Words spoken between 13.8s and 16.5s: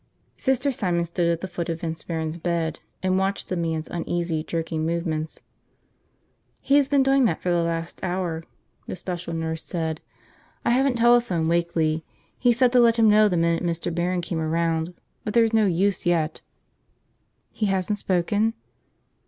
Barron came around, but there's no use yet."